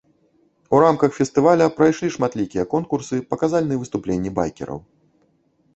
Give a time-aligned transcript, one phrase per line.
[0.77, 4.79] У рамках фестываля прайшлі шматлікія конкурсы, паказальныя выступленні байкераў.